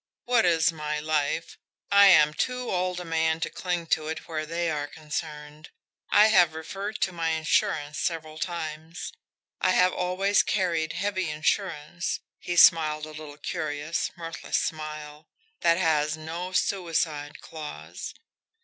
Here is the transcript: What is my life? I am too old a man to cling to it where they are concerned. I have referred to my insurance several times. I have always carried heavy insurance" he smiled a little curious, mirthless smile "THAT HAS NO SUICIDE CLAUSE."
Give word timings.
What 0.25 0.45
is 0.45 0.71
my 0.71 0.99
life? 0.99 1.59
I 1.91 2.07
am 2.07 2.33
too 2.33 2.71
old 2.71 2.99
a 2.99 3.05
man 3.05 3.39
to 3.41 3.51
cling 3.51 3.85
to 3.93 4.07
it 4.07 4.27
where 4.27 4.47
they 4.47 4.71
are 4.71 4.87
concerned. 4.87 5.69
I 6.09 6.25
have 6.29 6.55
referred 6.55 6.99
to 7.01 7.11
my 7.11 7.29
insurance 7.29 7.99
several 7.99 8.39
times. 8.39 9.13
I 9.59 9.73
have 9.73 9.93
always 9.93 10.41
carried 10.41 10.93
heavy 10.93 11.29
insurance" 11.29 12.19
he 12.39 12.55
smiled 12.55 13.05
a 13.05 13.09
little 13.11 13.37
curious, 13.37 14.09
mirthless 14.17 14.57
smile 14.57 15.27
"THAT 15.59 15.77
HAS 15.77 16.17
NO 16.17 16.51
SUICIDE 16.53 17.39
CLAUSE." 17.41 18.15